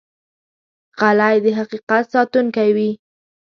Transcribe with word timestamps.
غلی، 0.99 1.35
د 1.45 1.45
حقیقت 1.59 2.03
ساتونکی 2.13 2.69
وي. 2.75 2.89